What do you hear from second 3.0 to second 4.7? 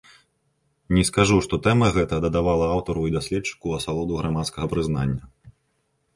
і даследчыку асалоду грамадскага